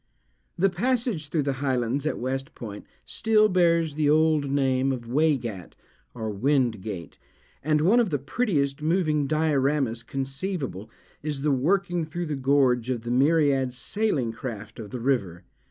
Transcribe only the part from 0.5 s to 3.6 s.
The passage through the highlands at West Point still